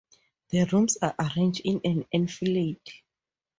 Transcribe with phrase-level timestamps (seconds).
[0.49, 2.79] The rooms are arranged in an enfilade.